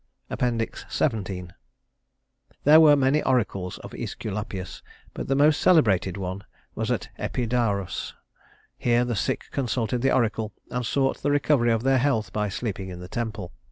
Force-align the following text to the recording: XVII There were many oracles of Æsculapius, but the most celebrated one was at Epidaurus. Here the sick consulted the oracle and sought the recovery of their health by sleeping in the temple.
XVII 0.35 1.49
There 2.63 2.79
were 2.79 2.95
many 2.95 3.21
oracles 3.21 3.77
of 3.77 3.91
Æsculapius, 3.91 4.81
but 5.13 5.27
the 5.27 5.35
most 5.35 5.61
celebrated 5.61 6.17
one 6.17 6.43
was 6.73 6.89
at 6.89 7.09
Epidaurus. 7.19 8.13
Here 8.79 9.05
the 9.05 9.15
sick 9.15 9.45
consulted 9.51 10.01
the 10.01 10.11
oracle 10.11 10.53
and 10.71 10.83
sought 10.83 11.21
the 11.21 11.29
recovery 11.29 11.71
of 11.71 11.83
their 11.83 11.99
health 11.99 12.33
by 12.33 12.49
sleeping 12.49 12.89
in 12.89 12.99
the 12.99 13.07
temple. 13.07 13.53